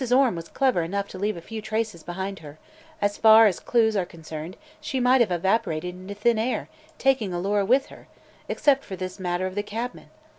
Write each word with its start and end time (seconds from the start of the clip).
Orme 0.11 0.35
was 0.35 0.47
clever 0.47 0.81
enough 0.81 1.09
to 1.09 1.19
leave 1.19 1.39
few 1.43 1.61
traces 1.61 2.01
behind 2.01 2.39
her; 2.39 2.57
as 3.03 3.17
far 3.19 3.45
as 3.45 3.59
clews 3.59 3.95
are 3.95 4.03
concerned 4.03 4.57
she 4.79 4.99
might 4.99 5.21
have 5.21 5.29
evaporated 5.29 5.93
into 5.93 6.15
thin 6.15 6.39
air, 6.39 6.69
taking 6.97 7.31
Alora 7.35 7.65
with 7.65 7.85
her 7.93 8.07
except 8.49 8.83
for 8.83 8.95
this 8.95 9.19
matter 9.19 9.45
of 9.45 9.53
the 9.53 9.61
cabman. 9.61 10.09